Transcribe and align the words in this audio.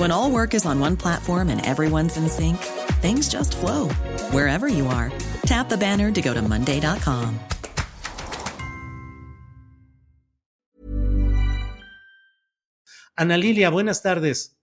When 0.00 0.10
all 0.10 0.30
work 0.30 0.54
is 0.54 0.64
on 0.64 0.80
one 0.80 0.96
platform 0.96 1.50
and 1.50 1.60
everyone's 1.66 2.16
in 2.16 2.26
sync, 2.30 2.56
things 3.02 3.28
just 3.28 3.54
flow 3.54 3.90
wherever 4.32 4.66
you 4.66 4.86
are. 4.86 5.12
Tap 5.44 5.68
the 5.68 5.76
banner 5.76 6.10
to 6.10 6.22
go 6.22 6.32
to 6.32 6.40
Monday.com. 6.40 7.38
Ana 13.18 13.36
Lilia, 13.36 13.70
buenas 13.70 14.00
tardes. 14.00 14.56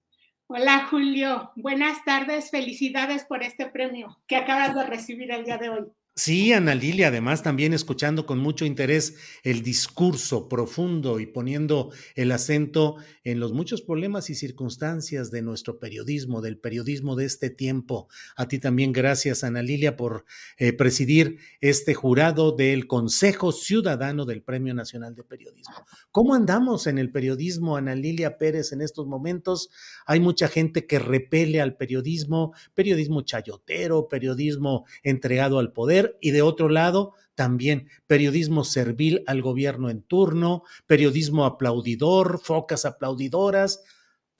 Hola 0.49 0.87
Julio, 0.89 1.51
buenas 1.55 2.03
tardes, 2.03 2.49
felicidades 2.49 3.23
por 3.23 3.43
este 3.43 3.67
premio 3.67 4.17
que 4.27 4.37
acabas 4.37 4.73
de 4.73 4.85
recibir 4.85 5.29
el 5.29 5.45
día 5.45 5.59
de 5.59 5.69
hoy. 5.69 5.85
Sí, 6.19 6.51
Ana 6.51 6.73
Lilia, 6.73 7.09
además 7.09 7.43
también 7.43 7.73
escuchando 7.73 8.25
con 8.25 8.39
mucho 8.39 8.65
interés 8.65 9.17
el 9.43 9.61
discurso 9.61 10.49
profundo 10.49 11.19
y 11.19 11.27
poniendo 11.27 11.91
el 12.15 12.31
acento 12.31 12.95
en 13.23 13.39
los 13.39 13.53
muchos 13.53 13.83
problemas 13.83 14.31
y 14.31 14.33
circunstancias 14.33 15.29
de 15.29 15.43
nuestro 15.43 15.77
periodismo, 15.77 16.41
del 16.41 16.57
periodismo 16.57 17.15
de 17.15 17.25
este 17.25 17.51
tiempo. 17.51 18.07
A 18.35 18.47
ti 18.47 18.57
también 18.57 18.93
gracias, 18.93 19.43
Ana 19.43 19.61
Lilia, 19.61 19.95
por 19.95 20.25
eh, 20.57 20.73
presidir 20.73 21.37
este 21.61 21.93
jurado 21.93 22.51
del 22.51 22.87
Consejo 22.87 23.51
Ciudadano 23.51 24.25
del 24.25 24.41
Premio 24.41 24.73
Nacional 24.73 25.13
de 25.13 25.23
Periodismo. 25.23 25.85
¿Cómo 26.09 26.33
andamos 26.33 26.87
en 26.87 26.97
el 26.97 27.11
periodismo, 27.11 27.77
Ana 27.77 27.93
Lilia 27.93 28.39
Pérez, 28.39 28.71
en 28.71 28.81
estos 28.81 29.05
momentos? 29.05 29.69
Hay 30.07 30.19
mucha 30.19 30.47
gente 30.47 30.87
que 30.87 30.97
repele 30.97 31.61
al 31.61 31.77
periodismo, 31.77 32.55
periodismo 32.73 33.21
chayotero, 33.21 34.07
periodismo 34.07 34.87
entregado 35.03 35.59
al 35.59 35.73
poder 35.73 36.06
y 36.21 36.31
de 36.31 36.41
otro 36.41 36.69
lado 36.69 37.13
también 37.37 37.87
periodismo 38.07 38.63
servil 38.63 39.23
al 39.27 39.43
gobierno 39.43 39.91
en 39.91 40.01
turno, 40.01 40.63
periodismo 40.87 41.45
aplaudidor, 41.45 42.39
focas 42.39 42.83
aplaudidoras. 42.83 43.83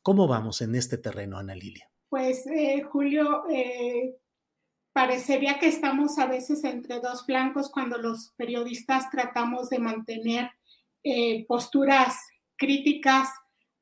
¿Cómo 0.01 0.27
vamos 0.27 0.61
en 0.61 0.73
este 0.73 0.97
terreno, 0.97 1.37
Ana 1.37 1.53
Lilia? 1.53 1.91
Pues, 2.09 2.47
eh, 2.47 2.81
Julio, 2.81 3.43
eh, 3.51 4.15
parecería 4.93 5.59
que 5.59 5.67
estamos 5.67 6.17
a 6.17 6.25
veces 6.25 6.63
entre 6.63 6.99
dos 6.99 7.23
flancos 7.23 7.69
cuando 7.69 7.99
los 7.99 8.33
periodistas 8.35 9.11
tratamos 9.11 9.69
de 9.69 9.77
mantener 9.77 10.49
eh, 11.03 11.45
posturas 11.47 12.15
críticas 12.55 13.29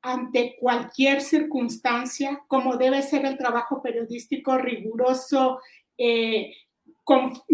ante 0.02 0.58
cualquier 0.60 1.22
circunstancia, 1.22 2.44
como 2.50 2.76
debe 2.76 3.02
ser 3.02 3.26
el 3.26 3.38
trabajo 3.38 3.82
periodístico 3.82 4.58
riguroso, 4.58 5.60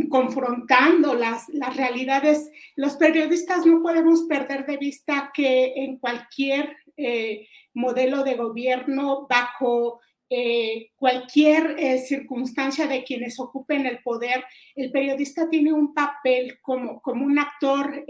confrontando 0.09 1.13
las, 1.13 1.49
las 1.49 1.75
realidades. 1.75 2.49
Los 2.75 2.95
periodistas 2.95 3.65
no 3.65 3.81
podemos 3.81 4.23
perder 4.23 4.65
de 4.65 4.77
vista 4.77 5.31
que 5.33 5.73
en 5.75 5.97
cualquier 5.97 6.77
eh, 6.95 7.47
modelo 7.73 8.23
de 8.23 8.35
gobierno, 8.35 9.27
bajo 9.29 9.99
eh, 10.29 10.91
cualquier 10.95 11.75
eh, 11.77 11.99
circunstancia 11.99 12.87
de 12.87 13.03
quienes 13.03 13.39
ocupen 13.39 13.85
el 13.85 14.01
poder, 14.01 14.45
el 14.75 14.89
periodista 14.91 15.49
tiene 15.49 15.73
un 15.73 15.93
papel 15.93 16.59
como, 16.61 17.01
como 17.01 17.25
un 17.25 17.37
actor 17.37 18.05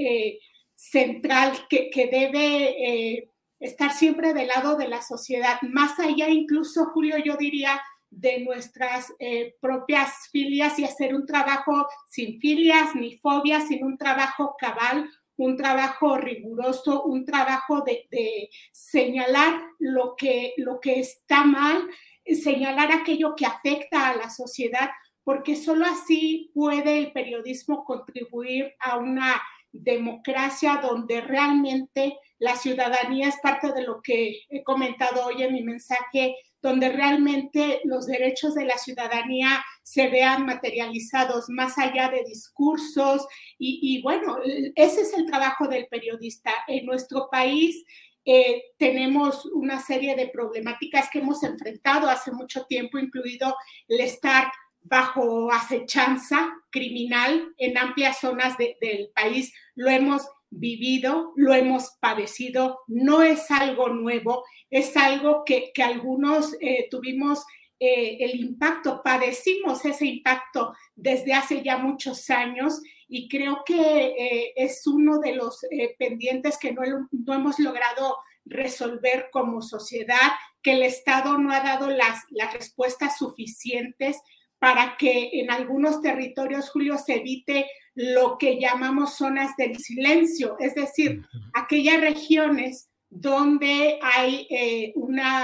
central 0.75 1.53
que, 1.69 1.89
que 1.89 2.07
debe 2.07 3.31
estar 3.59 3.93
siempre 3.93 4.33
del 4.33 4.47
lado 4.47 4.75
de 4.75 4.87
la 4.87 5.01
sociedad, 5.01 5.61
más 5.61 5.99
allá 5.99 6.29
incluso, 6.29 6.85
Julio, 6.87 7.17
yo 7.23 7.37
diría, 7.37 7.79
de 8.11 8.41
nuestras 8.41 9.11
eh, 9.19 9.55
propias 9.61 10.29
filias 10.31 10.77
y 10.77 10.83
hacer 10.83 11.15
un 11.15 11.25
trabajo 11.25 11.87
sin 12.07 12.39
filias 12.39 12.93
ni 12.93 13.17
fobias, 13.17 13.67
sin 13.67 13.83
un 13.83 13.97
trabajo 13.97 14.55
cabal, 14.59 15.09
un 15.37 15.57
trabajo 15.57 16.17
riguroso, 16.17 17.03
un 17.03 17.25
trabajo 17.25 17.81
de, 17.81 18.49
señalar 18.71 19.61
lo 19.79 20.15
que, 20.15 20.53
lo 20.57 20.79
que 20.79 20.99
está 20.99 21.43
mal, 21.45 21.89
señalar 22.25 22.91
aquello 22.91 23.33
que 23.35 23.45
afecta 23.45 24.09
a 24.09 24.15
la 24.15 24.29
sociedad, 24.29 24.91
porque 25.23 25.55
solo 25.55 25.85
así 25.85 26.51
puede 26.53 26.97
el 26.97 27.11
periodismo 27.11 27.83
contribuir 27.85 28.73
a 28.79 28.97
una 28.97 29.41
democracia 29.71 30.79
donde 30.81 31.21
realmente 31.21 32.17
la 32.39 32.55
ciudadanía 32.55 33.29
es 33.29 33.35
parte 33.41 33.71
de 33.71 33.83
lo 33.83 34.01
que 34.01 34.41
he 34.49 34.63
comentado 34.63 35.25
hoy 35.25 35.43
en 35.43 35.53
mi 35.53 35.63
mensaje 35.63 36.35
donde 36.61 36.89
realmente 36.89 37.81
los 37.85 38.05
derechos 38.05 38.53
de 38.53 38.65
la 38.65 38.77
ciudadanía 38.77 39.63
se 39.83 40.09
vean 40.09 40.45
materializados 40.45 41.45
más 41.49 41.77
allá 41.77 42.09
de 42.09 42.23
discursos. 42.23 43.25
Y, 43.57 44.01
bueno, 44.03 44.37
ese 44.75 45.01
es 45.01 45.13
el 45.13 45.25
trabajo 45.25 45.67
del 45.67 45.87
periodista. 45.87 46.51
En 46.67 46.85
nuestro 46.85 47.29
país 47.31 47.83
eh, 48.25 48.61
tenemos 48.77 49.45
una 49.47 49.79
serie 49.79 50.15
de 50.15 50.27
problemáticas 50.27 51.09
que 51.09 51.19
hemos 51.19 51.41
enfrentado 51.43 52.07
hace 52.07 52.31
mucho 52.31 52.65
tiempo, 52.65 52.99
incluido 52.99 53.55
el 53.87 54.01
estar 54.01 54.51
bajo 54.83 55.51
acechanza 55.51 56.53
criminal 56.69 57.53
en 57.57 57.77
amplias 57.77 58.19
zonas 58.19 58.57
del 58.57 59.09
país. 59.13 59.53
Lo 59.75 59.89
hemos 59.89 60.27
vivido, 60.51 61.31
lo 61.35 61.53
hemos 61.53 61.97
padecido, 61.99 62.81
no 62.87 63.23
es 63.23 63.49
algo 63.49 63.89
nuevo, 63.89 64.43
es 64.69 64.95
algo 64.97 65.43
que, 65.45 65.71
algunos 65.83 66.55
eh, 66.59 66.87
tuvimos 66.91 67.43
eh, 67.79 68.17
el 68.19 68.39
impacto, 68.39 69.01
padecimos 69.03 69.83
ese 69.85 70.05
impacto 70.05 70.73
desde 70.95 71.33
hace 71.33 71.63
ya 71.63 71.77
muchos 71.77 72.29
años 72.29 72.81
y 73.07 73.27
creo 73.27 73.63
que 73.65 73.75
eh, 73.75 74.53
es 74.55 74.85
uno 74.85 75.19
de 75.19 75.35
los 75.35 75.65
pendientes 75.97 76.57
que 76.57 76.73
no, 76.73 76.81
no, 77.11 77.33
hemos 77.33 77.57
logrado 77.57 78.17
resolver 78.45 79.29
como 79.31 79.61
sociedad, 79.61 80.31
que 80.61 80.73
el 80.73 80.83
Estado 80.83 81.37
no 81.37 81.51
ha 81.53 81.61
dado 81.61 81.89
las, 81.89 82.23
las 82.29 82.53
respuestas 82.53 83.17
suficientes 83.17 84.21
para 84.61 84.95
que 84.95 85.31
en 85.33 85.49
algunos 85.49 86.01
territorios, 86.01 86.69
Julio, 86.69 86.95
se 86.99 87.15
evite 87.15 87.65
lo 87.95 88.37
que 88.37 88.59
llamamos 88.59 89.15
zonas 89.15 89.57
del 89.57 89.79
silencio, 89.79 90.55
es 90.59 90.75
decir, 90.75 91.25
aquellas 91.55 91.99
regiones 91.99 92.87
donde 93.09 93.97
hay 94.03 94.45
eh, 94.51 94.93
una 94.95 95.43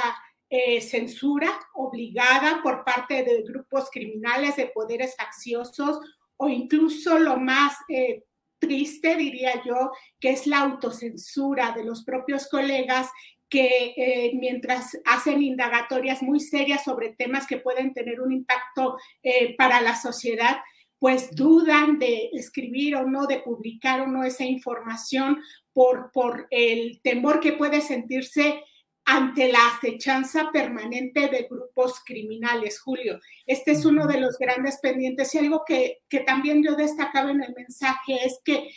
eh, 0.51 0.81
censura 0.81 1.50
obligada 1.74 2.62
por 2.62 2.83
parte 2.83 3.24
de 3.24 3.42
grupos 3.42 3.89
criminales, 3.92 4.56
de 4.56 4.68
poderes 4.68 5.15
facciosos 5.15 6.00
o 6.38 6.47
incluso 6.47 7.18
lo 7.18 7.38
más 7.38 7.75
eh, 7.89 8.24
triste, 8.59 9.15
diría 9.15 9.63
yo, 9.65 9.94
que 10.19 10.30
es 10.30 10.45
la 10.45 10.59
autocensura 10.59 11.71
de 11.71 11.83
los 11.83 12.03
propios 12.03 12.47
colegas 12.50 13.09
que 13.49 13.94
eh, 13.95 14.31
mientras 14.35 14.97
hacen 15.05 15.41
indagatorias 15.41 16.21
muy 16.21 16.39
serias 16.39 16.83
sobre 16.83 17.13
temas 17.13 17.47
que 17.47 17.57
pueden 17.57 17.94
tener 17.94 18.21
un 18.21 18.31
impacto 18.31 18.97
eh, 19.23 19.55
para 19.55 19.81
la 19.81 19.95
sociedad, 19.95 20.57
pues 20.99 21.35
dudan 21.35 21.99
de 21.99 22.29
escribir 22.33 22.95
o 22.95 23.05
no, 23.05 23.27
de 23.27 23.39
publicar 23.39 24.01
o 24.01 24.07
no 24.07 24.23
esa 24.23 24.44
información 24.44 25.41
por, 25.73 26.11
por 26.11 26.47
el 26.49 26.99
temor 27.03 27.39
que 27.39 27.53
puede 27.53 27.81
sentirse 27.81 28.63
ante 29.05 29.49
la 29.49 29.59
acechanza 29.67 30.51
permanente 30.51 31.29
de 31.29 31.47
grupos 31.49 32.01
criminales, 32.05 32.81
Julio. 32.81 33.21
Este 33.45 33.71
es 33.71 33.85
uno 33.85 34.05
de 34.05 34.19
los 34.19 34.38
grandes 34.38 34.79
pendientes. 34.81 35.33
Y 35.33 35.38
algo 35.38 35.63
que, 35.65 35.99
que 36.09 36.19
también 36.19 36.61
yo 36.61 36.75
destacaba 36.75 37.31
en 37.31 37.41
el 37.41 37.53
mensaje 37.55 38.19
es 38.25 38.41
que 38.44 38.69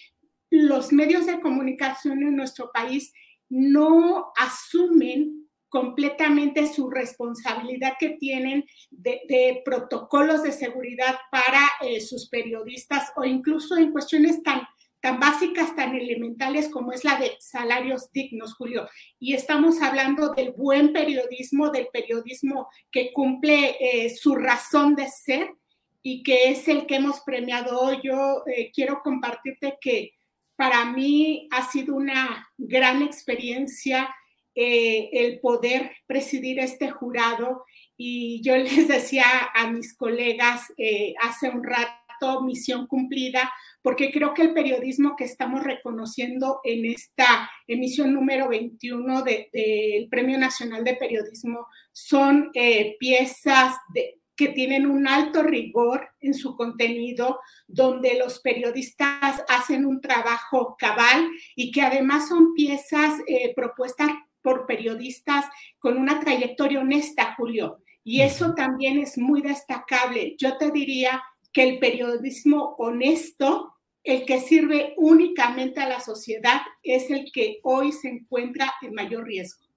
los 0.50 0.92
medios 0.92 1.26
de 1.26 1.40
comunicación 1.40 2.22
en 2.22 2.36
nuestro 2.36 2.70
país 2.72 3.12
no 3.50 4.32
asumen 4.36 5.40
completamente 5.68 6.66
su 6.66 6.90
responsabilidad 6.90 7.94
que 7.98 8.10
tienen 8.10 8.64
de, 8.90 9.62
protocolos 9.64 10.42
de 10.42 10.52
seguridad 10.52 11.16
para 11.30 11.60
eh, 11.80 12.00
sus 12.00 12.28
periodistas 12.28 13.12
o 13.16 13.24
incluso 13.24 13.76
en 13.76 13.92
cuestiones 13.92 14.42
tan, 14.42 14.62
tan 15.00 15.20
básicas, 15.20 15.74
tan 15.76 15.94
elementales 15.94 16.68
como 16.68 16.92
es 16.92 17.04
la 17.04 17.18
de 17.18 17.36
salarios 17.38 18.10
dignos, 18.12 18.54
Julio. 18.54 18.88
Y 19.20 19.34
estamos 19.34 19.80
hablando 19.80 20.30
del 20.30 20.52
buen 20.52 20.92
periodismo, 20.92 21.70
del 21.70 21.86
periodismo 21.92 22.68
que 22.90 23.12
cumple 23.12 23.76
eh, 23.80 24.10
su 24.10 24.34
razón 24.34 24.96
de 24.96 25.06
ser 25.06 25.54
y 26.02 26.24
que 26.24 26.50
es 26.50 26.66
el 26.66 26.86
que 26.86 26.96
hemos 26.96 27.20
premiado 27.20 27.80
hoy. 27.80 28.00
Yo 28.02 28.42
eh, 28.46 28.72
quiero 28.74 29.00
compartirte 29.04 29.78
que 29.80 30.14
para 30.60 30.84
mí 30.84 31.48
ha 31.52 31.70
sido 31.70 31.96
una 31.96 32.46
gran 32.58 33.00
experiencia 33.00 34.14
eh, 34.54 35.08
el 35.10 35.40
poder 35.40 35.90
presidir 36.06 36.58
este 36.58 36.90
jurado. 36.90 37.64
Y 37.96 38.42
yo 38.42 38.54
les 38.58 38.86
decía 38.86 39.24
a 39.54 39.70
mis 39.70 39.96
colegas 39.96 40.70
eh, 40.76 41.14
hace 41.18 41.48
un 41.48 41.64
rato, 41.64 42.42
misión 42.42 42.86
cumplida, 42.86 43.50
porque 43.80 44.12
creo 44.12 44.34
que 44.34 44.42
el 44.42 44.52
periodismo 44.52 45.16
que 45.16 45.24
estamos 45.24 45.64
reconociendo 45.64 46.60
en 46.62 46.84
esta 46.84 47.50
emisión 47.66 48.12
número 48.12 48.50
21 48.50 49.22
del 49.22 50.08
Premio 50.10 50.36
Nacional 50.36 50.84
de 50.84 50.96
Periodismo 50.96 51.66
son 51.90 52.50
eh, 52.52 52.96
piezas 53.00 53.76
de, 53.94 54.19
que 54.40 54.48
tienen 54.48 54.86
un 54.86 55.06
alto 55.06 55.42
rigor 55.42 56.08
en 56.18 56.32
su 56.32 56.56
contenido, 56.56 57.40
donde 57.68 58.16
los 58.18 58.40
periodistas 58.40 59.44
hacen 59.50 59.84
un 59.84 60.00
trabajo 60.00 60.76
cabal 60.78 61.28
y 61.54 61.70
que 61.70 61.82
además 61.82 62.26
son 62.30 62.54
piezas 62.54 63.20
eh, 63.26 63.52
propuestas 63.54 64.08
por 64.40 64.64
periodistas 64.64 65.44
con 65.78 65.98
una 65.98 66.20
trayectoria 66.20 66.80
honesta, 66.80 67.34
Julio. 67.36 67.82
Y 68.02 68.22
eso 68.22 68.54
también 68.54 68.98
es 68.98 69.18
muy 69.18 69.42
destacable. 69.42 70.36
Yo 70.38 70.56
te 70.56 70.70
diría 70.70 71.22
que 71.52 71.64
el 71.64 71.78
periodismo 71.78 72.76
honesto, 72.78 73.74
el 74.04 74.24
que 74.24 74.40
sirve 74.40 74.94
únicamente 74.96 75.82
a 75.82 75.86
la 75.86 76.00
sociedad, 76.00 76.62
es 76.82 77.10
el 77.10 77.30
que 77.30 77.60
hoy 77.62 77.92
se 77.92 78.08
encuentra 78.08 78.72
en 78.80 78.94
mayor 78.94 79.26
riesgo. 79.26 79.69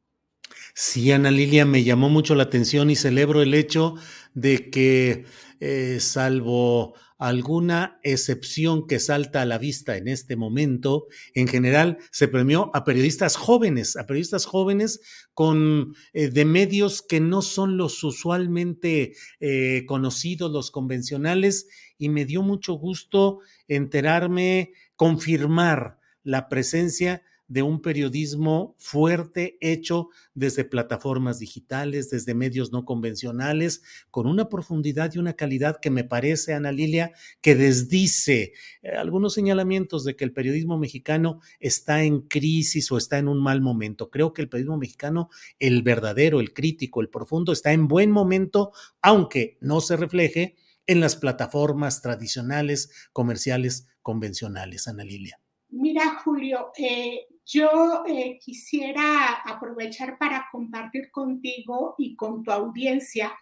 Sí, 0.75 1.11
Ana 1.11 1.29
Lilia, 1.29 1.65
me 1.65 1.83
llamó 1.83 2.09
mucho 2.09 2.33
la 2.35 2.43
atención 2.43 2.89
y 2.89 2.95
celebro 2.95 3.41
el 3.41 3.53
hecho 3.53 3.95
de 4.33 4.69
que, 4.71 5.25
eh, 5.59 5.99
salvo 5.99 6.95
alguna 7.19 7.99
excepción 8.03 8.85
que 8.85 8.99
salta 8.99 9.41
a 9.41 9.45
la 9.45 9.57
vista 9.57 9.95
en 9.95 10.09
este 10.09 10.35
momento, 10.35 11.07
en 11.33 11.47
general 11.47 11.99
se 12.11 12.27
premió 12.27 12.69
a 12.73 12.83
periodistas 12.83 13.37
jóvenes, 13.37 13.95
a 13.95 14.05
periodistas 14.05 14.45
jóvenes 14.45 14.99
con 15.33 15.95
eh, 16.11 16.29
de 16.29 16.43
medios 16.43 17.01
que 17.01 17.21
no 17.21 17.41
son 17.41 17.77
los 17.77 18.03
usualmente 18.03 19.13
eh, 19.39 19.85
conocidos, 19.87 20.51
los 20.51 20.69
convencionales, 20.69 21.67
y 21.97 22.09
me 22.09 22.25
dio 22.25 22.41
mucho 22.41 22.73
gusto 22.73 23.39
enterarme, 23.69 24.73
confirmar 24.97 25.99
la 26.23 26.49
presencia 26.49 27.21
de 27.47 27.61
un 27.61 27.81
periodismo 27.81 28.75
fuerte 28.79 29.57
hecho 29.61 30.09
desde 30.33 30.63
plataformas 30.63 31.39
digitales, 31.39 32.09
desde 32.09 32.33
medios 32.33 32.71
no 32.71 32.85
convencionales, 32.85 33.83
con 34.11 34.27
una 34.27 34.49
profundidad 34.49 35.11
y 35.13 35.19
una 35.19 35.33
calidad 35.33 35.79
que 35.79 35.89
me 35.89 36.03
parece, 36.03 36.53
Ana 36.53 36.71
Lilia, 36.71 37.11
que 37.41 37.55
desdice 37.55 38.53
eh, 38.81 38.91
algunos 38.97 39.33
señalamientos 39.33 40.03
de 40.03 40.15
que 40.15 40.23
el 40.23 40.33
periodismo 40.33 40.77
mexicano 40.77 41.41
está 41.59 42.03
en 42.03 42.21
crisis 42.21 42.91
o 42.91 42.97
está 42.97 43.17
en 43.17 43.27
un 43.27 43.41
mal 43.41 43.61
momento. 43.61 44.09
Creo 44.09 44.33
que 44.33 44.41
el 44.41 44.49
periodismo 44.49 44.77
mexicano, 44.77 45.29
el 45.59 45.83
verdadero, 45.83 46.39
el 46.39 46.53
crítico, 46.53 47.01
el 47.01 47.09
profundo, 47.09 47.51
está 47.51 47.71
en 47.73 47.87
buen 47.87 48.11
momento, 48.11 48.71
aunque 49.01 49.57
no 49.61 49.81
se 49.81 49.97
refleje 49.97 50.55
en 50.87 50.99
las 50.99 51.15
plataformas 51.15 52.01
tradicionales, 52.01 53.09
comerciales, 53.13 53.87
convencionales, 54.01 54.87
Ana 54.87 55.03
Lilia. 55.03 55.39
Mira, 55.69 56.19
Julio, 56.23 56.71
eh, 56.77 57.25
yo 57.45 58.03
eh, 58.07 58.39
quisiera 58.39 59.33
aprovechar 59.45 60.17
para 60.17 60.47
compartir 60.51 61.11
contigo 61.11 61.95
y 61.97 62.15
con 62.15 62.43
tu 62.43 62.51
audiencia 62.51 63.33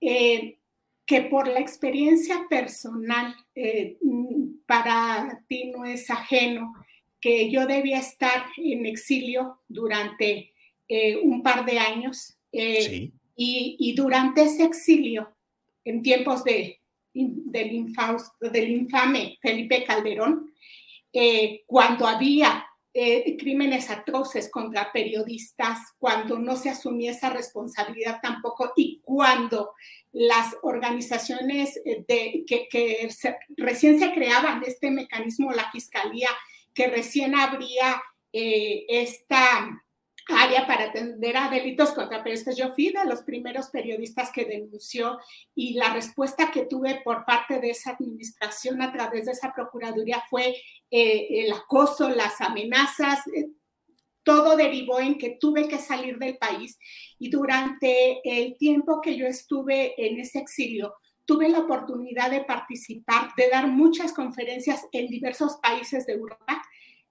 eh, 0.00 0.58
que 1.04 1.22
por 1.22 1.46
la 1.46 1.60
experiencia 1.60 2.46
personal, 2.50 3.34
para 4.66 5.40
ti 5.46 5.70
no 5.70 5.84
es 5.84 6.10
ajeno, 6.10 6.74
que 7.20 7.48
yo 7.48 7.64
debía 7.66 8.00
estar 8.00 8.46
en 8.56 8.86
exilio 8.86 9.60
durante 9.68 10.52
un 11.22 11.44
par 11.44 11.64
de 11.64 11.78
años. 11.78 12.36
Y, 12.50 13.12
y, 13.36 13.94
durante 13.94 14.42
ese 14.42 14.64
exilio, 14.64 15.36
en 15.84 16.02
tiempos 16.02 16.42
de, 16.42 16.80
del, 17.14 17.94
del 18.40 18.70
infame 18.70 19.38
Felipe 19.40 19.84
Calderón, 19.84 20.52
eh, 21.12 21.62
cuando 21.66 22.06
había 22.06 22.65
eh, 22.98 23.36
crímenes 23.38 23.90
atroces 23.90 24.50
contra 24.50 24.90
periodistas, 24.90 25.78
cuando 25.98 26.38
no 26.38 26.56
se 26.56 26.70
asumía 26.70 27.10
esa 27.10 27.28
responsabilidad 27.28 28.20
tampoco 28.22 28.72
y 28.74 29.00
cuando 29.04 29.74
las 30.12 30.56
organizaciones 30.62 31.76
eh, 31.84 32.04
de, 32.08 32.44
que, 32.46 33.08
recién 33.58 33.98
se 33.98 34.12
creaban 34.12 34.62
este 34.66 34.90
mecanismo, 34.90 35.52
la 35.52 35.70
fiscalía, 35.70 36.30
que 36.72 36.86
recién 36.86 37.34
habría 37.34 38.02
esta 38.32 39.82
área 40.28 40.66
para 40.66 40.86
atender 40.86 41.36
a 41.36 41.48
delitos 41.48 41.92
contra 41.92 42.22
periodistas. 42.22 42.56
Yo 42.56 42.74
fui 42.74 42.90
de 42.90 43.04
los 43.04 43.22
primeros 43.22 43.68
periodistas 43.68 44.30
que 44.32 44.44
denunció 44.44 45.18
y 45.54 45.74
la 45.74 45.92
respuesta 45.92 46.50
que 46.50 46.66
tuve 46.66 47.00
por 47.04 47.24
parte 47.24 47.60
de 47.60 47.70
esa 47.70 47.92
administración 47.92 48.82
a 48.82 48.92
través 48.92 49.26
de 49.26 49.32
esa 49.32 49.52
procuraduría 49.54 50.22
fue 50.28 50.56
eh, 50.90 51.26
el 51.30 51.52
acoso, 51.52 52.08
las 52.08 52.40
amenazas. 52.40 53.20
Eh, 53.28 53.50
todo 54.24 54.56
derivó 54.56 54.98
en 54.98 55.18
que 55.18 55.36
tuve 55.40 55.68
que 55.68 55.78
salir 55.78 56.18
del 56.18 56.36
país 56.36 56.76
y 57.18 57.30
durante 57.30 58.20
el 58.24 58.56
tiempo 58.58 59.00
que 59.00 59.16
yo 59.16 59.26
estuve 59.26 59.94
en 60.04 60.18
ese 60.18 60.40
exilio, 60.40 60.94
tuve 61.24 61.48
la 61.48 61.60
oportunidad 61.60 62.32
de 62.32 62.42
participar, 62.42 63.30
de 63.36 63.48
dar 63.48 63.68
muchas 63.68 64.12
conferencias 64.12 64.84
en 64.90 65.06
diversos 65.06 65.58
países 65.62 66.06
de 66.06 66.14
Europa 66.14 66.60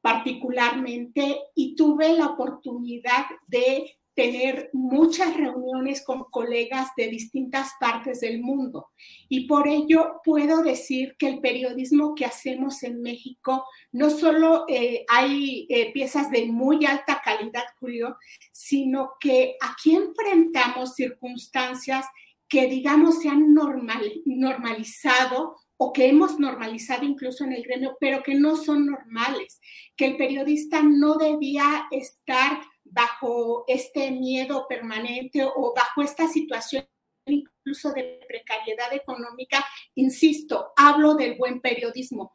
particularmente 0.05 1.35
y 1.55 1.75
tuve 1.75 2.13
la 2.13 2.27
oportunidad 2.27 3.25
de 3.47 3.97
tener 4.13 4.69
muchas 4.71 5.35
reuniones 5.35 6.05
con 6.05 6.25
colegas 6.25 6.89
de 6.95 7.07
distintas 7.07 7.71
partes 7.79 8.19
del 8.21 8.39
mundo. 8.39 8.89
Y 9.29 9.47
por 9.47 9.67
ello 9.67 10.21
puedo 10.23 10.61
decir 10.61 11.15
que 11.17 11.27
el 11.27 11.39
periodismo 11.39 12.13
que 12.13 12.25
hacemos 12.25 12.83
en 12.83 13.01
México, 13.01 13.65
no 13.93 14.11
solo 14.11 14.65
eh, 14.67 15.05
hay 15.07 15.65
eh, 15.69 15.91
piezas 15.91 16.29
de 16.29 16.45
muy 16.45 16.85
alta 16.85 17.19
calidad, 17.25 17.63
Julio, 17.79 18.17
sino 18.51 19.13
que 19.19 19.55
aquí 19.59 19.95
enfrentamos 19.95 20.93
circunstancias 20.93 22.05
que, 22.47 22.67
digamos, 22.67 23.23
se 23.23 23.29
han 23.29 23.55
normal, 23.55 24.21
normalizado 24.25 25.55
o 25.77 25.91
que 25.91 26.07
hemos 26.07 26.39
normalizado 26.39 27.03
incluso 27.05 27.43
en 27.43 27.53
el 27.53 27.63
gremio, 27.63 27.97
pero 27.99 28.23
que 28.23 28.35
no 28.35 28.55
son 28.55 28.85
normales, 28.85 29.59
que 29.95 30.05
el 30.05 30.17
periodista 30.17 30.81
no 30.81 31.15
debía 31.15 31.87
estar 31.91 32.61
bajo 32.83 33.65
este 33.67 34.11
miedo 34.11 34.67
permanente 34.69 35.43
o 35.43 35.73
bajo 35.75 36.01
esta 36.01 36.27
situación 36.27 36.87
incluso 37.25 37.91
de 37.91 38.19
precariedad 38.27 38.93
económica. 38.93 39.65
Insisto, 39.95 40.71
hablo 40.75 41.15
del 41.15 41.35
buen 41.35 41.59
periodismo. 41.59 42.33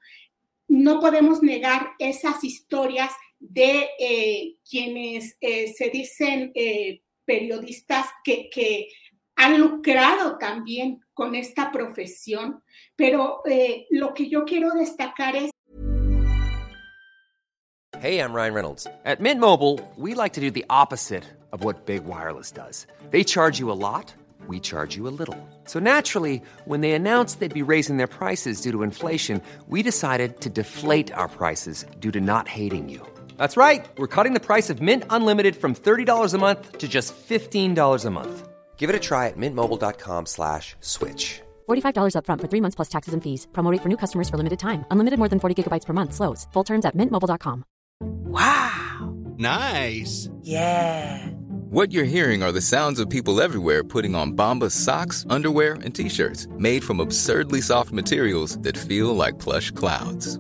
No 0.69 1.01
podemos 1.01 1.43
negar 1.43 1.93
esas 1.99 2.43
historias 2.45 3.13
de 3.39 3.89
eh, 3.99 4.57
quienes 4.69 5.37
eh, 5.41 5.73
se 5.73 5.91
dicen 5.91 6.53
eh, 6.55 7.03
periodistas 7.25 8.07
que, 8.25 8.51
que 8.51 8.89
han 9.37 9.61
lucrado 9.61 10.37
también 10.39 11.01
con 11.21 11.35
esta 11.35 11.71
profesión, 11.71 12.63
pero 12.97 13.43
eh, 13.45 13.87
lo 13.91 14.15
que 14.15 14.27
yo 14.27 14.47
quiero 14.47 14.71
destacar 14.71 15.37
es... 15.37 15.51
Hey, 18.01 18.19
I'm 18.21 18.33
Ryan 18.33 18.55
Reynolds. 18.55 18.87
At 19.05 19.21
Mint 19.21 19.39
Mobile, 19.39 19.79
we 19.99 20.15
like 20.15 20.33
to 20.33 20.41
do 20.41 20.51
the 20.51 20.65
opposite 20.71 21.25
of 21.53 21.63
what 21.63 21.85
Big 21.85 22.07
Wireless 22.07 22.51
does. 22.51 22.87
They 23.11 23.23
charge 23.23 23.59
you 23.59 23.71
a 23.71 23.77
lot, 23.77 24.15
we 24.49 24.61
charge 24.61 24.97
you 24.97 25.07
a 25.07 25.13
little. 25.13 25.37
So 25.67 25.79
naturally, 25.79 26.41
when 26.65 26.81
they 26.81 26.93
announced 26.93 27.39
they'd 27.39 27.53
be 27.53 27.71
raising 27.71 27.99
their 27.99 28.07
prices 28.07 28.63
due 28.63 28.73
to 28.73 28.83
inflation, 28.83 29.43
we 29.69 29.83
decided 29.83 30.41
to 30.41 30.49
deflate 30.49 31.13
our 31.13 31.29
prices 31.29 31.85
due 31.99 32.13
to 32.13 32.21
not 32.23 32.49
hating 32.49 32.89
you. 32.89 33.07
That's 33.37 33.59
right. 33.59 33.87
We're 33.99 34.07
cutting 34.07 34.33
the 34.33 34.41
price 34.41 34.71
of 34.71 34.81
Mint 34.81 35.05
Unlimited 35.11 35.55
from 35.55 35.75
$30 35.75 36.33
a 36.33 36.39
month 36.39 36.79
to 36.79 36.89
just 36.89 37.13
$15 37.13 38.07
a 38.07 38.11
month. 38.11 38.50
Give 38.81 38.89
it 38.89 38.97
a 38.97 38.99
try 39.09 39.29
at 39.29 39.37
mintmobile.com 39.37 40.25
slash 40.25 40.75
switch. 40.81 41.43
$45 41.69 42.15
upfront 42.17 42.41
for 42.41 42.49
three 42.49 42.63
months 42.63 42.77
plus 42.77 42.89
taxes 42.89 43.13
and 43.13 43.23
fees. 43.23 43.47
Promo 43.53 43.77
for 43.83 43.91
new 43.91 43.99
customers 44.05 44.31
for 44.31 44.39
limited 44.39 44.59
time. 44.59 44.85
Unlimited 44.91 45.19
more 45.19 45.29
than 45.29 45.39
40 45.39 45.55
gigabytes 45.55 45.87
per 45.87 45.93
month. 45.93 46.15
Slows. 46.15 46.49
Full 46.55 46.65
terms 46.65 46.87
at 46.87 46.97
mintmobile.com. 46.97 47.65
Wow. 48.01 49.15
Nice. 49.37 50.31
Yeah. 50.43 51.27
What 51.71 51.93
you're 51.93 52.15
hearing 52.17 52.43
are 52.43 52.53
the 52.53 52.63
sounds 52.75 53.01
of 53.01 53.09
people 53.09 53.43
everywhere 53.43 53.85
putting 53.85 54.15
on 54.15 54.33
Bombas 54.33 54.73
socks, 54.73 55.27
underwear, 55.29 55.75
and 55.85 55.95
t-shirts 55.95 56.49
made 56.59 56.83
from 56.83 57.01
absurdly 57.01 57.61
soft 57.61 57.93
materials 57.93 58.59
that 58.63 58.77
feel 58.79 59.15
like 59.15 59.39
plush 59.39 59.71
clouds. 59.71 60.39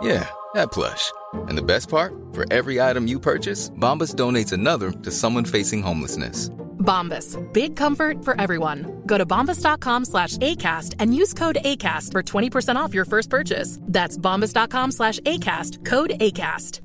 Yeah, 0.00 0.28
that 0.54 0.72
plush. 0.72 1.12
And 1.48 1.58
the 1.58 1.62
best 1.62 1.90
part? 1.90 2.14
For 2.32 2.44
every 2.50 2.80
item 2.80 3.06
you 3.06 3.20
purchase, 3.20 3.70
Bombas 3.70 4.14
donates 4.14 4.52
another 4.52 4.92
to 5.04 5.10
someone 5.10 5.44
facing 5.44 5.82
homelessness. 5.82 6.50
Bombas. 6.82 7.38
Big 7.52 7.76
comfort 7.76 8.24
for 8.24 8.38
everyone. 8.38 9.02
Go 9.06 9.16
to 9.16 9.24
bombas.com 9.24 10.04
slash 10.04 10.36
ACAST 10.38 10.96
and 10.98 11.14
use 11.14 11.32
code 11.32 11.58
ACAST 11.64 12.12
for 12.12 12.22
20% 12.22 12.76
off 12.76 12.92
your 12.92 13.04
first 13.06 13.30
purchase. 13.30 13.78
That's 13.82 14.18
bombas.com 14.18 14.92
slash 14.92 15.20
ACAST. 15.20 15.84
Code 15.86 16.10
ACAST. 16.20 16.80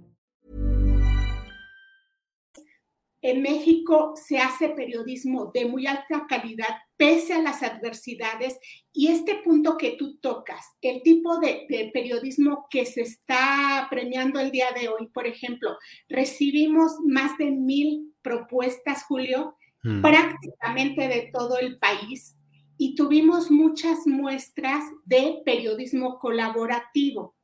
En 3.24 3.42
México 3.42 4.14
se 4.16 4.38
hace 4.38 4.70
periodismo 4.70 5.52
de 5.52 5.66
muy 5.66 5.88
alta 5.88 6.28
calidad 6.30 6.78
pese 6.96 7.34
a 7.34 7.42
las 7.42 7.64
adversidades 7.64 8.60
y 8.94 9.08
este 9.08 9.36
punto 9.44 9.76
que 9.76 9.98
tú 9.98 10.18
tocas, 10.20 10.64
el 10.82 11.02
tipo 11.02 11.40
de, 11.40 11.66
de 11.68 11.90
periodismo 11.92 12.68
que 12.70 12.86
se 12.86 13.02
está 13.02 13.88
premiando 13.90 14.40
el 14.40 14.52
día 14.52 14.68
de 14.72 14.88
hoy, 14.88 15.08
por 15.14 15.26
ejemplo, 15.26 15.78
recibimos 16.08 16.94
más 17.06 17.38
de 17.38 17.52
mil 17.52 18.14
propuestas, 18.22 19.04
Julio, 19.04 19.58
Mm. 19.88 20.02
prácticamente 20.02 21.08
de 21.08 21.30
todo 21.32 21.58
el 21.58 21.80
país 21.80 22.36
y 22.78 22.94
tuvimos 22.96 23.50
muchas 23.50 24.06
muestras 24.06 24.84
de 25.06 25.42
periodismo 25.46 26.20
colaborativo, 26.20 27.36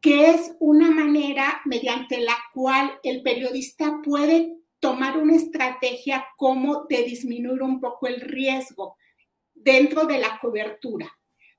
que 0.00 0.30
es 0.30 0.56
una 0.58 0.90
manera 0.90 1.62
mediante 1.64 2.20
la 2.20 2.36
cual 2.52 2.98
el 3.04 3.22
periodista 3.22 4.00
puede 4.02 4.56
tomar 4.80 5.16
una 5.16 5.36
estrategia 5.36 6.26
como 6.36 6.84
de 6.88 7.04
disminuir 7.04 7.62
un 7.62 7.80
poco 7.80 8.08
el 8.08 8.20
riesgo 8.20 8.96
dentro 9.54 10.04
de 10.04 10.18
la 10.18 10.40
cobertura 10.40 11.10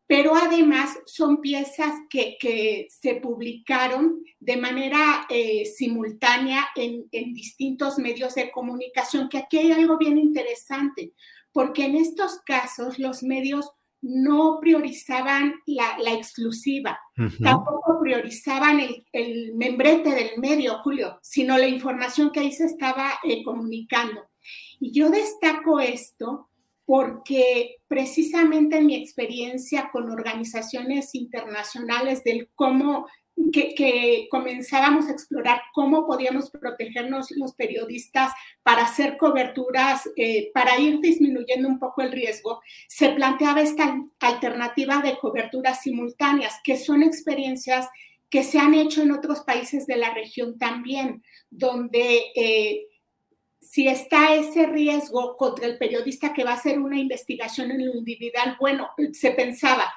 pero 0.07 0.35
además 0.35 0.97
son 1.05 1.41
piezas 1.41 1.93
que, 2.09 2.87
se 2.89 3.15
publicaron 3.15 4.23
de 4.39 4.57
manera 4.57 5.25
eh, 5.29 5.65
simultánea 5.65 6.67
en, 6.75 7.07
distintos 7.33 7.97
medios 7.97 8.35
de 8.35 8.51
comunicación, 8.51 9.29
que 9.29 9.39
aquí 9.39 9.57
hay 9.57 9.71
algo 9.71 9.97
bien 9.97 10.17
interesante, 10.17 11.13
porque 11.51 11.85
en 11.85 11.95
estos 11.95 12.39
casos 12.45 12.99
los 12.99 13.23
medios 13.23 13.71
no 14.01 14.59
priorizaban 14.61 15.55
la, 15.65 16.13
exclusiva, 16.13 16.99
tampoco 17.41 17.99
priorizaban 17.99 18.79
el, 19.11 19.53
membrete 19.55 20.11
del 20.11 20.37
medio, 20.37 20.79
Julio, 20.83 21.17
sino 21.23 21.57
la 21.57 21.67
información 21.67 22.31
que 22.31 22.41
ahí 22.41 22.51
se 22.51 22.65
estaba 22.65 23.15
eh, 23.23 23.41
comunicando. 23.43 24.21
Y 24.79 24.91
yo 24.91 25.09
destaco 25.09 25.79
esto 25.79 26.49
porque 26.85 27.77
precisamente 27.87 28.77
en 28.77 28.85
mi 28.85 28.95
experiencia 28.95 29.89
con 29.91 30.09
organizaciones 30.09 31.15
internacionales 31.15 32.23
del 32.23 32.49
cómo 32.53 33.07
que, 33.51 34.27
comenzábamos 34.29 35.07
a 35.07 35.11
explorar 35.11 35.61
cómo 35.73 36.07
podíamos 36.07 36.49
protegernos 36.49 37.31
los 37.31 37.53
periodistas 37.53 38.31
para 38.63 38.83
hacer 38.83 39.17
coberturas, 39.17 40.09
eh, 40.15 40.51
para 40.53 40.79
ir 40.79 40.99
disminuyendo 40.99 41.67
un 41.67 41.79
poco 41.79 42.01
el 42.01 42.11
riesgo, 42.11 42.61
se 42.87 43.09
planteaba 43.09 43.61
esta 43.61 43.97
alternativa 44.19 45.01
de 45.01 45.17
coberturas 45.17 45.81
simultáneas, 45.81 46.59
que 46.63 46.77
son 46.77 47.03
experiencias 47.03 47.87
que 48.29 48.43
se 48.43 48.57
han 48.57 48.73
hecho 48.73 49.01
en 49.01 49.11
otros 49.11 49.41
países 49.41 49.85
de 49.85 49.97
la 49.97 50.13
región 50.13 50.57
también, 50.57 51.23
donde... 51.49 52.23
Eh, 52.35 52.87
si 53.65 53.87
está 53.87 54.35
ese 54.35 54.67
riesgo 54.67 55.35
contra 55.37 55.65
el 55.65 55.77
periodista 55.77 56.33
que 56.33 56.43
va 56.43 56.51
a 56.51 56.55
hacer 56.55 56.79
una 56.79 56.99
investigación 56.99 57.71
en 57.71 57.85
lo 57.85 57.95
individual, 57.95 58.55
bueno, 58.59 58.89
se 59.11 59.31
pensaba, 59.31 59.91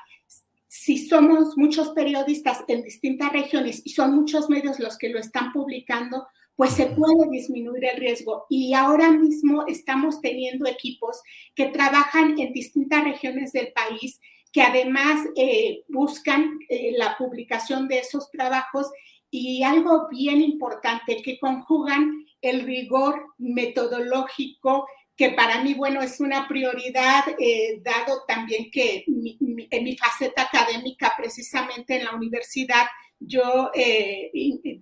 si 0.67 1.07
somos 1.07 1.57
muchos 1.57 1.91
periodistas 1.91 2.65
en 2.69 2.83
distintas 2.83 3.33
regiones 3.33 3.83
y 3.85 3.91
son 3.91 4.15
muchos 4.15 4.49
medios 4.49 4.79
los 4.81 4.97
que 4.97 5.11
lo 5.11 5.19
están 5.19 5.53
publicando, 5.53 6.27
pues 6.57 6.73
se 6.73 6.87
puede 6.87 7.31
disminuir 7.31 7.85
el 7.85 8.01
riesgo. 8.01 8.47
Y 8.49 8.75
ahora 8.75 9.11
mismo 9.11 9.67
estamos 9.67 10.21
teniendo 10.21 10.67
equipos 10.67 11.21
que 11.55 11.67
trabajan 11.67 12.39
en 12.39 12.53
distintas 12.53 13.05
regiones 13.05 13.53
del 13.53 13.73
país, 13.73 14.19
que 14.51 14.63
además 14.63 15.21
eh, 15.37 15.85
buscan 15.89 16.59
eh, 16.69 16.95
la 16.97 17.17
publicación 17.17 17.87
de 17.87 18.01
esos 18.01 18.31
trabajos 18.31 18.91
y 19.31 19.63
algo 19.63 20.09
bien 20.09 20.41
importante, 20.41 21.23
que 21.23 21.39
conjugan 21.39 22.25
el 22.41 22.63
rigor 22.63 23.35
metodológico, 23.39 24.87
que 25.17 25.31
para 25.31 25.63
mí, 25.63 25.75
bueno, 25.75 26.01
es 26.01 26.21
una 26.21 26.47
prioridad, 26.47 27.25
eh, 27.39 27.81
dado 27.83 28.25
también 28.27 28.71
que 28.71 29.05
en 29.07 29.85
mi 29.85 29.97
faceta 29.97 30.43
académica, 30.43 31.15
precisamente 31.17 31.97
en 31.97 32.05
la 32.05 32.15
universidad, 32.15 32.87
yo 33.21 33.71
eh, 33.75 34.31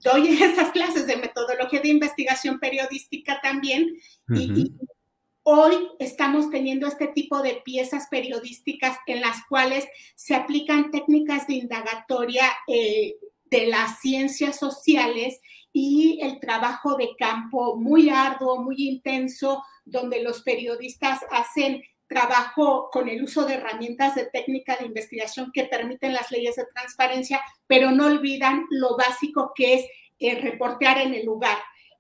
doy 0.03 0.29
esas 0.43 0.71
clases 0.73 1.07
de 1.07 1.17
metodología 1.17 1.81
de 1.81 1.89
investigación 1.89 2.59
periodística 2.59 3.41
también. 3.43 3.97
y, 4.35 4.73
hoy 5.49 5.77
estamos 6.01 6.51
teniendo 6.51 6.89
este 6.89 7.07
tipo 7.07 7.41
de 7.41 7.63
piezas 7.65 8.09
periodísticas 8.11 8.99
en 9.07 9.21
las 9.21 9.47
cuales 9.49 9.87
se 10.17 10.35
aplican 10.35 10.91
técnicas 10.91 11.47
de 11.47 11.55
indagatoria 11.55 12.43
eh, 12.67 13.15
de 13.51 13.67
las 13.67 14.01
ciencias 14.01 14.59
sociales 14.59 15.41
y 15.73 16.21
el 16.23 16.41
trabajo 16.41 16.97
de 16.97 17.11
campo 17.19 17.77
muy 17.77 18.09
arduo, 18.09 18.63
muy 18.63 18.77
intenso, 18.79 19.63
donde 19.85 20.23
los 20.23 20.43
periodistas 20.43 21.21
hacen 21.31 21.83
trabajo 22.09 22.89
con 22.93 23.09
el 23.09 23.23
uso 23.23 23.45
de 23.45 23.55
herramientas 23.55 24.15
de 24.15 24.27
técnica 24.27 24.77
de 24.77 24.87
investigación 24.87 25.51
que 25.53 25.65
permiten 25.65 26.13
las 26.13 26.31
leyes 26.31 26.57
de 26.57 26.67
transparencia, 26.73 27.41
pero 27.67 27.91
no 27.91 28.07
olvidan 28.07 28.67
lo 28.71 28.97
básico 28.97 29.53
que 29.55 29.75
es 29.75 29.85
eh, 30.19 30.37
reportear 30.41 30.99
en 30.99 31.15
el 31.15 31.27
lugar. 31.27 31.59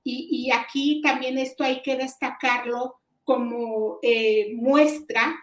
Y, 0.09 0.53
aquí 0.53 1.01
también 1.03 1.37
esto 1.37 1.65
hay 1.65 1.83
que 1.83 1.97
destacarlo 1.97 2.95
como 3.25 3.99
eh, 4.03 4.53
muestra 4.55 5.35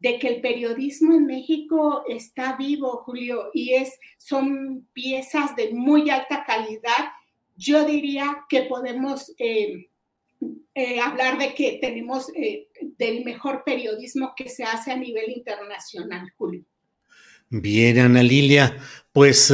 de 0.00 0.18
que 0.18 0.28
el 0.28 0.40
periodismo 0.40 1.14
en 1.14 1.26
México 1.26 2.04
está 2.08 2.56
vivo, 2.56 3.02
Julio, 3.04 3.50
y 3.52 3.74
es, 3.74 3.98
son 4.16 4.86
piezas 4.92 5.56
de 5.56 5.72
muy 5.72 6.08
alta 6.10 6.44
calidad 6.44 7.12
yo 7.58 7.84
diría 7.84 8.44
que 8.48 8.62
podemos 8.62 9.34
eh, 9.38 9.90
eh, 10.74 11.00
hablar 11.00 11.38
de 11.38 11.54
que 11.54 11.78
tenemos 11.80 12.28
eh, 12.36 12.68
del 12.96 13.24
mejor 13.24 13.64
periodismo 13.66 14.32
que 14.36 14.48
se 14.48 14.62
hace 14.62 14.92
a 14.92 14.96
nivel 14.96 15.30
internacional, 15.30 16.32
Julio. 16.36 16.64
Bien, 17.50 17.98
Ana 17.98 18.22
Lilia, 18.22 18.76
pues 19.10 19.52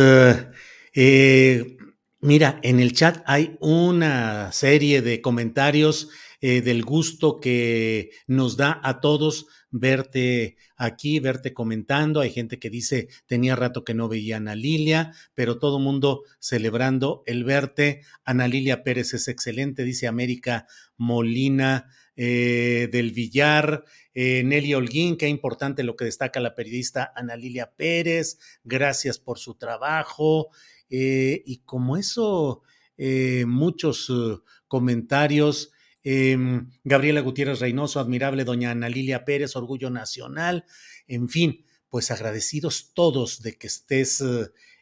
mira, 2.21 2.61
en 2.63 2.81
el 2.81 2.93
chat 2.93 3.23
hay 3.25 3.57
una 3.61 4.53
serie 4.53 5.01
de 5.01 5.23
comentarios 5.23 6.11
del 6.45 6.85
gusto 6.85 7.41
que 7.41 8.11
nos 8.27 8.59
da 8.59 8.79
a 8.83 9.01
todos 9.01 9.47
verte 9.71 10.57
aquí, 10.77 11.19
verte 11.19 11.55
comentando. 11.55 12.21
Hay 12.21 12.31
gente 12.31 12.59
que 12.59 12.69
dice, 12.69 13.09
tenía 13.27 13.57
rato 13.57 13.83
que 13.83 13.95
no 13.95 14.09
veía 14.09 14.37
a 14.37 14.55
Lilia, 14.55 15.13
pero 15.35 15.59
todo 15.59 15.79
mundo 15.79 16.23
celebrando 16.39 17.23
el 17.27 17.45
verte. 17.45 18.03
Ana 18.25 18.47
Lilia 18.47 18.85
Pérez 18.85 19.15
es 19.15 19.27
excelente, 19.29 19.85
dice 19.85 20.07
América 20.07 20.67
Molina 20.97 21.89
eh, 22.15 22.89
del 22.93 23.11
Villar. 23.11 23.85
Eh, 24.15 24.43
Nelly 24.45 24.75
Holguín, 24.75 25.17
qué 25.17 25.29
importante 25.29 25.83
lo 25.83 25.97
que 25.97 26.05
destaca 26.05 26.39
la 26.41 26.55
periodista 26.55 27.13
Ana 27.17 27.37
Lilia 27.37 27.73
Pérez. 27.75 28.39
Gracias 28.63 29.19
por 29.19 29.39
su 29.39 29.55
trabajo. 29.55 30.51
Eh, 30.89 31.43
y 31.45 31.63
como 31.65 31.97
eso, 31.97 32.63
muchos 33.47 34.13
comentarios 34.69 35.73
Em, 36.05 36.69
Gabriela 36.85 37.23
Gutiérrez 37.23 37.61
Reynoso, 37.61 37.99
admirable 37.99 38.45
doña 38.45 38.71
Ana 38.71 38.89
Lilia 38.89 39.25
Pérez, 39.25 39.57
Orgullo 39.57 39.89
Nacional, 39.91 40.65
en 41.09 41.29
fin, 41.29 41.65
pues 41.89 42.11
agradecidos 42.11 42.93
todos 42.93 43.41
de 43.41 43.57
que 43.57 43.67
estés 43.67 44.23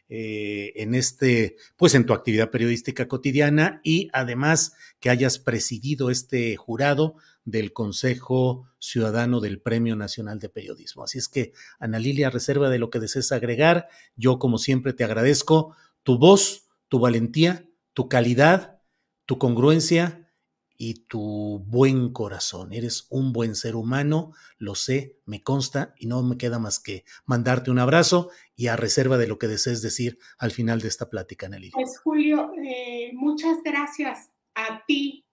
eh, 0.09 0.73
en 0.75 0.95
este, 0.95 1.55
pues 1.77 1.95
en 1.95 2.05
tu 2.05 2.13
actividad 2.13 2.51
periodística 2.51 3.07
cotidiana 3.07 3.81
y 3.83 4.09
además 4.13 4.73
que 4.99 5.09
hayas 5.09 5.39
presidido 5.39 6.09
este 6.09 6.55
jurado 6.57 7.15
del 7.45 7.73
Consejo 7.73 8.67
Ciudadano 8.79 9.39
del 9.39 9.61
Premio 9.61 9.95
Nacional 9.95 10.39
de 10.39 10.49
Periodismo. 10.49 11.03
Así 11.03 11.17
es 11.17 11.29
que, 11.29 11.53
Ana 11.79 11.99
Lilia, 11.99 12.29
reserva 12.29 12.69
de 12.69 12.79
lo 12.79 12.89
que 12.89 12.99
desees 12.99 13.31
agregar, 13.31 13.87
yo 14.15 14.39
como 14.39 14.57
siempre 14.57 14.93
te 14.93 15.03
agradezco 15.03 15.75
tu 16.03 16.17
voz, 16.17 16.67
tu 16.89 16.99
valentía, 16.99 17.65
tu 17.93 18.09
calidad, 18.09 18.81
tu 19.25 19.37
congruencia 19.37 20.22
y 20.83 21.05
tu 21.05 21.63
buen 21.65 22.11
corazón. 22.11 22.73
Eres 22.73 23.07
un 23.09 23.31
buen 23.31 23.55
ser 23.55 23.77
humano, 23.77 24.33
lo 24.57 24.75
sé, 24.75 25.15
me 25.25 25.41
consta 25.41 25.95
y 25.97 26.07
no 26.07 26.21
me 26.23 26.37
queda 26.37 26.59
más 26.59 26.77
que 26.77 27.05
mandarte 27.25 27.71
un 27.71 27.79
abrazo 27.79 28.31
y 28.57 28.67
a 28.67 28.75
reserva 28.75 29.17
de 29.17 29.27
lo 29.27 29.39
que 29.39 29.47
desees 29.47 29.81
decir 29.81 30.19
al 30.37 30.51
final 30.51 30.81
de 30.81 30.89
esta 30.89 31.09
plática, 31.09 31.47
Nelly. 31.47 31.71
Pues 31.71 31.99
Julio, 31.99 32.51
eh, 32.61 33.11
muchas 33.13 33.63
gracias 33.63 34.29
a 34.55 34.83
ti 34.85 35.25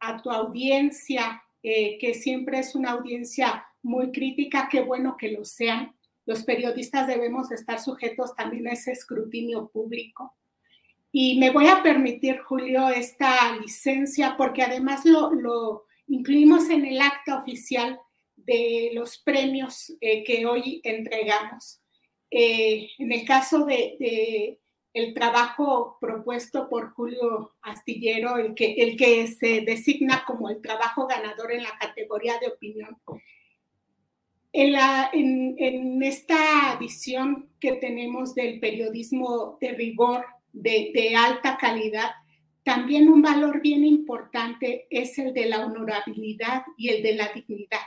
a 0.00 0.20
tu 0.20 0.30
audiencia, 0.30 1.42
eh, 1.62 1.96
que 1.98 2.12
siempre 2.12 2.58
es 2.58 2.74
una 2.74 2.90
audiencia 2.90 3.64
muy 3.82 4.12
crítica, 4.12 4.68
qué 4.70 4.82
bueno 4.82 5.16
que 5.18 5.32
lo 5.32 5.46
sean. 5.46 5.96
Los 6.26 6.42
periodistas 6.44 7.06
debemos 7.06 7.50
estar 7.52 7.80
sujetos 7.80 8.34
también 8.36 8.68
a 8.68 8.72
ese 8.72 8.92
escrutinio 8.92 9.68
público. 9.68 10.36
Y 11.12 11.38
me 11.38 11.50
voy 11.50 11.66
a 11.66 11.82
permitir, 11.82 12.38
Julio, 12.40 12.88
esta 12.88 13.56
licencia 13.56 14.36
porque 14.36 14.62
además 14.62 15.04
lo, 15.04 15.32
lo 15.32 15.86
incluimos 16.06 16.68
en 16.70 16.84
el 16.86 17.00
acta 17.00 17.36
oficial 17.36 17.98
de 18.36 18.90
los 18.94 19.18
premios 19.18 19.92
eh, 20.00 20.22
que 20.24 20.46
hoy 20.46 20.80
entregamos. 20.84 21.80
Eh, 22.30 22.90
en 22.98 23.12
el 23.12 23.24
caso 23.24 23.64
de, 23.64 23.96
de, 23.98 24.60
el 24.92 25.14
trabajo 25.14 25.98
propuesto 26.00 26.68
por 26.68 26.92
Julio 26.92 27.54
Astillero, 27.62 28.36
el 28.36 28.54
que, 28.54 28.74
el 28.74 28.96
que 28.96 29.26
se 29.26 29.62
designa 29.62 30.24
como 30.24 30.48
el 30.48 30.60
trabajo 30.60 31.06
ganador 31.06 31.52
en 31.52 31.62
la 31.62 31.76
categoría 31.78 32.38
de 32.38 32.48
opinión, 32.48 32.96
en, 34.52 34.72
la, 34.72 35.10
en, 35.12 35.54
en 35.58 36.02
esta 36.02 36.76
visión 36.78 37.50
que 37.60 37.72
tenemos 37.74 38.34
del 38.34 38.58
periodismo 38.58 39.58
de 39.60 39.72
rigor, 39.72 40.24
de, 40.52 41.14
alta 41.16 41.56
calidad, 41.56 42.10
también 42.62 43.08
un 43.08 43.22
valor 43.22 43.60
bien 43.60 43.84
importante 43.84 44.86
es 44.90 45.18
el 45.18 45.32
de 45.32 45.46
la 45.46 45.64
honorabilidad 45.64 46.64
y 46.76 46.90
el 46.90 47.02
de 47.02 47.14
la 47.14 47.28
dignidad. 47.28 47.78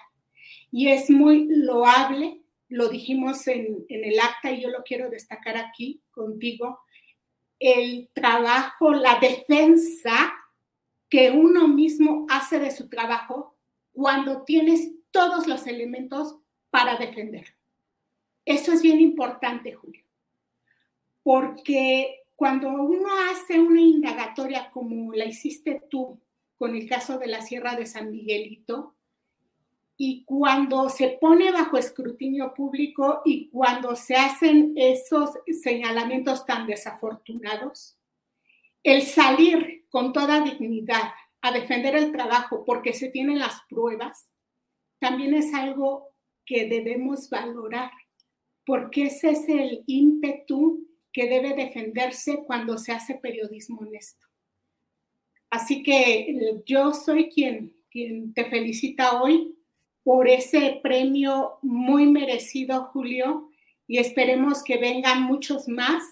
Y 0.71 0.89
es 0.89 1.09
muy 1.09 1.45
loable, 1.47 2.41
lo 2.69 2.89
dijimos 2.89 3.47
en, 3.47 3.85
el 3.89 4.19
acta 4.19 4.51
y 4.51 4.61
yo 4.61 4.69
lo 4.69 4.83
quiero 4.83 5.09
destacar 5.09 5.57
aquí 5.57 6.01
contigo, 6.11 6.79
el 7.59 8.09
trabajo, 8.13 8.91
la 8.91 9.19
defensa 9.19 10.33
que 11.09 11.29
uno 11.29 11.67
mismo 11.67 12.25
hace 12.29 12.59
de 12.59 12.71
su 12.71 12.89
trabajo 12.89 13.55
cuando 13.91 14.43
tienes 14.43 14.89
todos 15.11 15.47
los 15.47 15.67
elementos 15.67 16.37
para 16.71 16.97
defender. 16.97 17.55
Eso 18.45 18.73
es 18.73 18.81
bien 18.81 18.99
importante, 18.99 19.73
Julio, 19.73 20.03
porque 21.21 22.22
cuando 22.35 22.69
uno 22.69 23.09
hace 23.31 23.59
una 23.59 23.81
indagatoria 23.81 24.69
como 24.71 25.13
la 25.13 25.25
hiciste 25.25 25.83
tú 25.89 26.19
con 26.57 26.75
el 26.75 26.87
caso 26.87 27.17
de 27.17 27.27
la 27.27 27.41
Sierra 27.41 27.75
de 27.75 27.85
San 27.85 28.11
Miguelito, 28.11 28.95
y 29.95 30.23
cuando 30.25 30.89
se 30.89 31.17
pone 31.21 31.51
bajo 31.51 31.77
escrutinio 31.77 32.53
público 32.53 33.21
y 33.25 33.49
cuando 33.49 33.95
se 33.95 34.15
hacen 34.15 34.73
esos 34.75 35.31
señalamientos 35.61 36.45
tan 36.45 36.65
desafortunados, 36.65 37.97
el 38.81 39.03
salir 39.03 39.85
con 39.89 40.11
toda 40.11 40.41
dignidad 40.41 41.13
a 41.41 41.51
defender 41.51 41.95
el 41.95 42.11
trabajo 42.11 42.65
porque 42.65 42.93
se 42.93 43.09
tienen 43.09 43.39
las 43.39 43.61
pruebas, 43.69 44.27
también 44.99 45.33
es 45.35 45.53
algo 45.53 46.09
que 46.45 46.67
debemos 46.67 47.29
valorar, 47.29 47.91
porque 48.65 49.03
ese 49.03 49.31
es 49.31 49.47
el 49.47 49.83
ímpetu 49.85 50.82
que 51.13 51.29
debe 51.29 51.53
defenderse 51.53 52.43
cuando 52.45 52.77
se 52.77 52.91
hace 52.91 53.15
periodismo 53.15 53.81
honesto. 53.81 54.27
Así 55.49 55.83
que 55.83 56.19
eh, 56.21 56.63
yo 56.65 56.91
soy 56.93 57.29
quien, 57.29 57.73
quien 57.91 58.33
te 58.33 58.45
felicita 58.45 59.21
hoy 59.21 59.55
por 60.03 60.27
ese 60.27 60.79
premio 60.81 61.59
muy 61.61 62.07
merecido, 62.07 62.85
Julio, 62.85 63.49
y 63.87 63.99
esperemos 63.99 64.63
que 64.63 64.77
vengan 64.77 65.23
muchos 65.23 65.67
más 65.67 66.03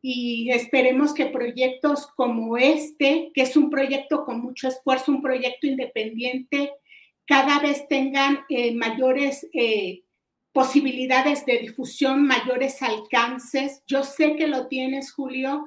y 0.00 0.50
esperemos 0.52 1.12
que 1.12 1.26
proyectos 1.26 2.06
como 2.06 2.56
este, 2.56 3.32
que 3.34 3.42
es 3.42 3.56
un 3.56 3.70
proyecto 3.70 4.24
con 4.24 4.40
mucho 4.40 4.68
esfuerzo, 4.68 5.10
un 5.10 5.20
proyecto 5.20 5.66
independiente, 5.66 6.70
cada 7.26 7.58
vez 7.58 7.88
tengan 7.88 8.44
eh, 8.48 8.72
mayores 8.72 9.48
eh, 9.52 10.04
posibilidades 10.56 11.44
de 11.44 11.58
difusión, 11.58 12.26
mayores 12.26 12.80
alcances. 12.80 13.82
Yo 13.86 14.02
sé 14.02 14.36
que 14.36 14.46
lo 14.46 14.68
tienes, 14.68 15.12
Julio, 15.12 15.66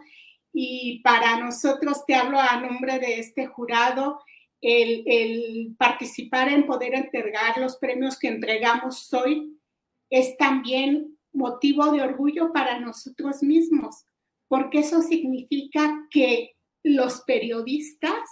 y 0.51 0.99
para 1.03 1.39
nosotros, 1.39 2.07
te 2.07 2.15
hablo 2.15 2.39
a 2.39 2.59
nombre 2.59 2.97
de 2.97 3.19
este 3.19 3.45
jurado, 3.45 4.19
el, 4.61 5.03
el 5.05 5.75
participar 5.77 6.49
en 6.49 6.65
poder 6.65 6.95
entregar 6.95 7.59
los 7.59 7.77
premios 7.77 8.17
que 8.17 8.29
entregamos 8.29 9.13
hoy 9.13 9.59
es 10.09 10.35
también 10.37 11.19
motivo 11.33 11.91
de 11.91 12.01
orgullo 12.01 12.51
para 12.51 12.79
nosotros 12.79 13.43
mismos, 13.43 14.05
porque 14.47 14.79
eso 14.79 15.03
significa 15.03 16.07
que 16.09 16.55
los 16.81 17.21
periodistas 17.27 18.27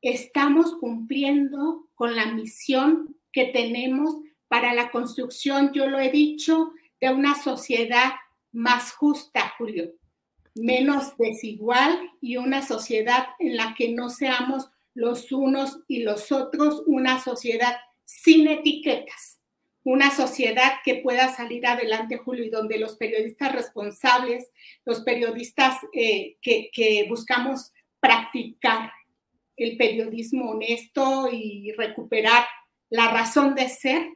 estamos 0.00 0.76
cumpliendo 0.80 1.90
con 1.94 2.16
la 2.16 2.32
misión 2.32 3.18
que 3.32 3.48
tenemos 3.48 4.14
para 4.54 4.72
la 4.72 4.92
construcción, 4.92 5.72
yo 5.72 5.88
lo 5.88 5.98
he 5.98 6.12
dicho, 6.12 6.70
de 7.00 7.12
una 7.12 7.34
sociedad 7.34 8.12
más 8.52 8.92
justa, 8.92 9.52
Julio, 9.58 9.90
menos 10.54 11.16
desigual 11.16 12.12
y 12.20 12.36
una 12.36 12.64
sociedad 12.64 13.26
en 13.40 13.56
la 13.56 13.74
que 13.76 13.88
no 13.88 14.10
seamos 14.10 14.68
los 14.94 15.32
unos 15.32 15.80
y 15.88 16.04
los 16.04 16.30
otros, 16.30 16.84
una 16.86 17.20
sociedad 17.20 17.78
sin 18.04 18.46
etiquetas, 18.46 19.40
una 19.82 20.12
sociedad 20.12 20.74
que 20.84 20.98
pueda 21.02 21.34
salir 21.34 21.66
adelante, 21.66 22.18
Julio, 22.18 22.44
y 22.44 22.50
donde 22.50 22.78
los 22.78 22.94
periodistas 22.94 23.52
responsables, 23.52 24.52
los 24.84 25.00
periodistas 25.00 25.78
eh, 25.92 26.36
que, 26.40 26.70
que 26.72 27.06
buscamos 27.08 27.72
practicar 27.98 28.92
el 29.56 29.76
periodismo 29.76 30.52
honesto 30.52 31.28
y 31.32 31.72
recuperar 31.72 32.44
la 32.88 33.08
razón 33.10 33.56
de 33.56 33.68
ser, 33.68 34.10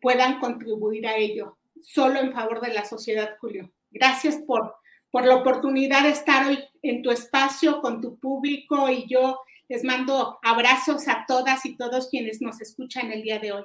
puedan 0.00 0.40
contribuir 0.40 1.06
a 1.06 1.16
ello, 1.16 1.58
solo 1.82 2.20
en 2.20 2.32
favor 2.32 2.60
de 2.60 2.72
la 2.72 2.84
sociedad, 2.84 3.36
Julio. 3.40 3.70
Gracias 3.90 4.36
por, 4.36 4.76
por 5.10 5.26
la 5.26 5.36
oportunidad 5.36 6.02
de 6.02 6.10
estar 6.10 6.46
hoy 6.46 6.58
en 6.82 7.02
tu 7.02 7.10
espacio 7.10 7.80
con 7.80 8.00
tu 8.00 8.18
público 8.18 8.88
y 8.88 9.06
yo 9.08 9.40
les 9.68 9.84
mando 9.84 10.38
abrazos 10.42 11.08
a 11.08 11.24
todas 11.26 11.64
y 11.66 11.76
todos 11.76 12.08
quienes 12.08 12.40
nos 12.40 12.60
escuchan 12.60 13.12
el 13.12 13.22
día 13.22 13.38
de 13.38 13.52
hoy. 13.52 13.64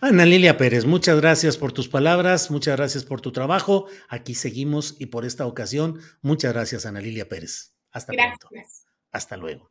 Ana 0.00 0.26
Lilia 0.26 0.56
Pérez, 0.56 0.84
muchas 0.84 1.20
gracias 1.20 1.56
por 1.56 1.72
tus 1.72 1.88
palabras, 1.88 2.50
muchas 2.50 2.76
gracias 2.76 3.04
por 3.04 3.20
tu 3.20 3.30
trabajo. 3.30 3.86
Aquí 4.08 4.34
seguimos 4.34 4.96
y 4.98 5.06
por 5.06 5.24
esta 5.24 5.46
ocasión, 5.46 6.00
muchas 6.20 6.52
gracias, 6.52 6.84
Ana 6.86 7.00
Lilia 7.00 7.28
Pérez. 7.28 7.76
Hasta 7.92 8.12
gracias. 8.12 8.38
pronto. 8.40 8.66
Hasta 9.12 9.36
luego. 9.36 9.70